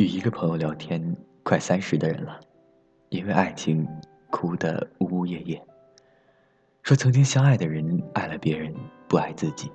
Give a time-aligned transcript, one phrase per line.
[0.00, 2.40] 与一个朋友聊天，快三十的人了，
[3.10, 3.86] 因为爱情
[4.30, 5.62] 哭得呜呜咽咽。
[6.82, 8.74] 说曾经相爱的人爱了别人，
[9.06, 9.70] 不爱自己，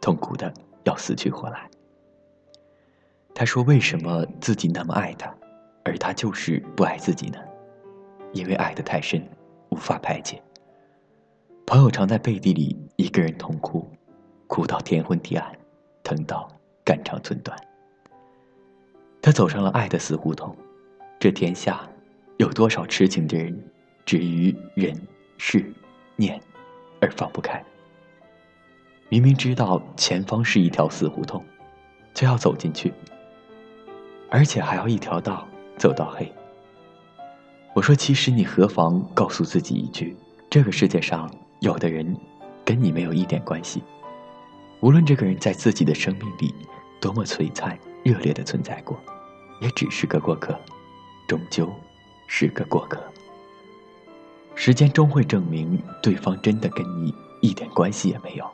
[0.00, 0.50] 痛苦的
[0.84, 1.68] 要死去活来。
[3.34, 5.30] 他说：“为什么自己那么爱他，
[5.84, 7.38] 而他就是不爱自己呢？
[8.32, 9.22] 因为爱得太深，
[9.68, 10.42] 无法排解。”
[11.68, 13.86] 朋友常在背地里一个人痛哭，
[14.46, 15.54] 哭到天昏地暗，
[16.02, 16.50] 疼到
[16.82, 17.54] 肝肠寸断。
[19.22, 20.56] 他走上了爱的死胡同，
[21.18, 21.86] 这天下
[22.38, 23.56] 有多少痴情的人，
[24.06, 24.98] 止于人
[25.36, 25.70] 世
[26.16, 26.40] 念，
[27.00, 27.62] 而放不开。
[29.10, 31.44] 明明知道前方是一条死胡同，
[32.14, 32.94] 就要走进去，
[34.30, 35.46] 而且还要一条道
[35.76, 36.32] 走到黑。
[37.74, 40.16] 我说，其实你何妨告诉自己一句：
[40.48, 42.16] 这个世界上有的人，
[42.64, 43.82] 跟你没有一点关系。
[44.80, 46.54] 无论这个人在自己的生命里
[46.98, 47.78] 多么璀璨。
[48.02, 48.98] 热烈的存在过，
[49.60, 50.58] 也只是个过客，
[51.28, 51.72] 终究
[52.26, 53.02] 是个过客。
[54.54, 58.50] 时间终会证明，对方真的跟你一点关系也没有。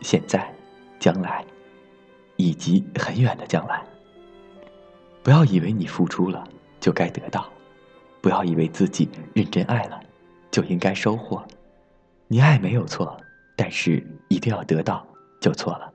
[0.00, 0.52] 现在、
[0.98, 1.44] 将来，
[2.36, 3.82] 以及很远的将来。
[5.22, 6.46] 不要以为你付出了
[6.80, 7.48] 就该得到，
[8.20, 10.00] 不要以为自己认真爱了
[10.50, 11.44] 就应该收获。
[12.28, 13.16] 你爱没有错，
[13.56, 15.06] 但是一定要得到
[15.40, 15.92] 就错了。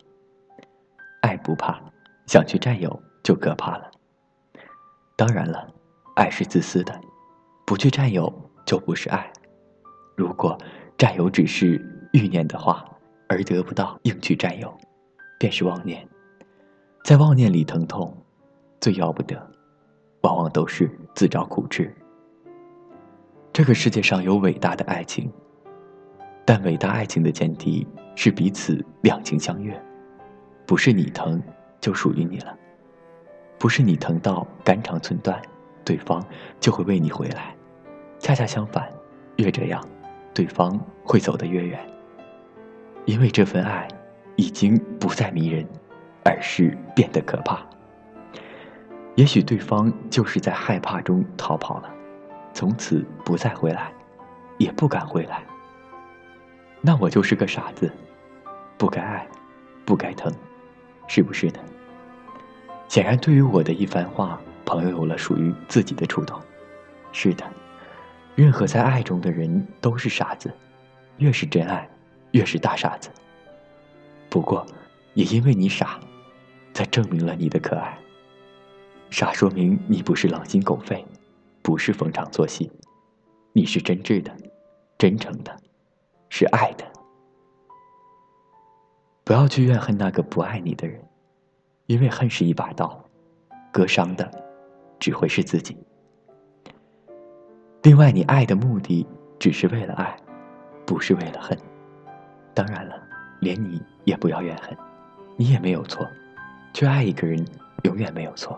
[1.21, 1.81] 爱不怕。
[2.27, 3.89] 想去占有就可怕了。
[5.15, 5.67] 当然了，
[6.15, 6.93] 爱是自私的，
[7.65, 8.31] 不去占有
[8.65, 9.31] 就不是爱。
[10.15, 10.57] 如果
[10.97, 11.81] 占有只是
[12.13, 12.85] 欲念的话，
[13.29, 14.71] 而得不到硬去占有，
[15.39, 16.07] 便是妄念。
[17.03, 18.15] 在妄念里疼痛，
[18.81, 19.35] 最要不得，
[20.21, 21.91] 往往都是自找苦吃。
[23.53, 25.31] 这个世界上有伟大的爱情，
[26.45, 29.81] 但伟大爱情的前提是彼此两情相悦，
[30.65, 31.41] 不是你疼。
[31.79, 32.57] 就属于你了，
[33.57, 35.41] 不是你疼到肝肠寸断，
[35.85, 36.23] 对方
[36.59, 37.55] 就会为你回来。
[38.19, 38.89] 恰恰相反，
[39.37, 39.83] 越这样，
[40.33, 41.79] 对方会走得越远。
[43.05, 43.87] 因为这份爱，
[44.35, 45.65] 已经不再迷人，
[46.25, 47.65] 而是变得可怕。
[49.15, 51.89] 也许对方就是在害怕中逃跑了，
[52.53, 53.91] 从此不再回来，
[54.57, 55.43] 也不敢回来。
[56.81, 57.91] 那我就是个傻子，
[58.77, 59.27] 不该爱，
[59.85, 60.31] 不该疼。
[61.07, 61.59] 是不是呢？
[62.87, 66.39] 显然，对于我的一番话，朋友有了属于自己的触动。
[67.11, 67.45] 是的，
[68.35, 70.51] 任何在爱中的人都是傻子，
[71.17, 71.89] 越是真爱，
[72.31, 73.09] 越是大傻子。
[74.29, 74.65] 不过，
[75.13, 75.99] 也因为你傻，
[76.73, 77.97] 才证明了你的可爱。
[79.09, 81.05] 傻说明你不是狼心狗肺，
[81.61, 82.69] 不是逢场作戏，
[83.53, 84.31] 你是真挚的，
[84.97, 85.57] 真诚的，
[86.29, 86.85] 是爱的。
[89.27, 90.97] 不要去怨恨那个不爱你的人，
[91.87, 92.97] 因为恨是一把刀，
[93.73, 94.31] 割伤的
[94.99, 95.75] 只会是自己。
[97.83, 99.05] 另外，你爱的目的
[99.37, 100.15] 只是为了爱，
[100.85, 101.57] 不是为了恨。
[102.53, 102.95] 当然了，
[103.41, 104.73] 连你也不要怨恨，
[105.35, 106.07] 你也没有错，
[106.73, 107.45] 去爱一个人
[107.83, 108.57] 永远没有错。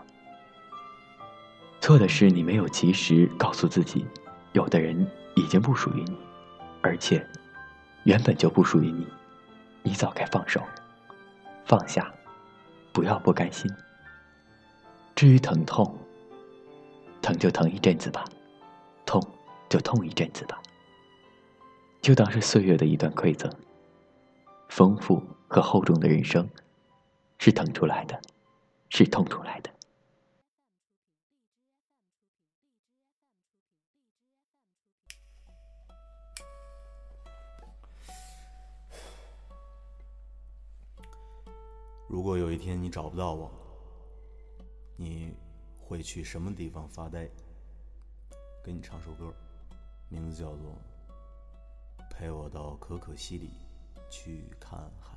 [1.80, 4.06] 错的是你没有及时告诉自己，
[4.52, 5.04] 有的人
[5.34, 6.16] 已经不属于你，
[6.80, 7.26] 而且
[8.04, 9.04] 原本就不属于你。
[9.82, 10.62] 你早该放手，
[11.64, 12.12] 放下，
[12.92, 13.70] 不要不甘心。
[15.14, 15.98] 至于疼痛，
[17.20, 18.24] 疼就疼一阵子吧，
[19.04, 19.22] 痛
[19.68, 20.60] 就痛一阵子吧，
[22.00, 23.50] 就当是岁月的一段馈赠。
[24.68, 26.48] 丰富和厚重的人生，
[27.38, 28.20] 是疼出来的，
[28.88, 29.70] 是痛出来的。
[42.10, 43.48] 如果有一天你找不到我，
[44.96, 45.32] 你
[45.78, 47.30] 会去什么地方发呆？
[48.64, 49.32] 给你唱首歌，
[50.08, 50.76] 名字叫做
[52.10, 53.50] 《陪我到可可西里
[54.10, 55.16] 去看海》。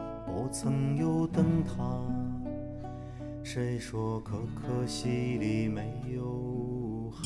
[0.33, 1.73] 我曾有灯塔？
[3.43, 7.21] 谁说可可西里没有海？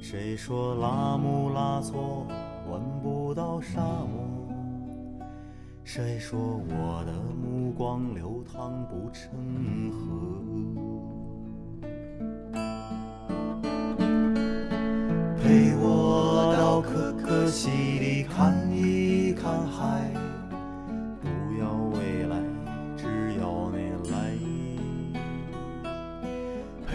[0.00, 2.26] 谁说拉姆拉措
[2.70, 4.48] 闻不到沙漠？
[5.84, 9.85] 谁说我的目光流淌不成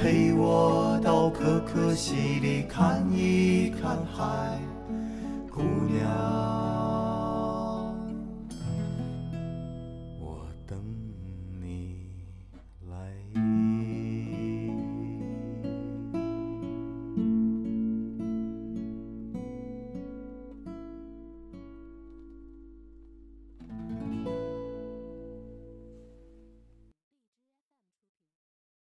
[0.00, 4.58] 陪我到可可西里看一看海，
[5.52, 5.60] 姑
[5.92, 6.59] 娘。